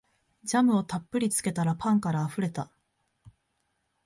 [0.45, 2.71] ジャムをたっぷりつけたらパンからあふれた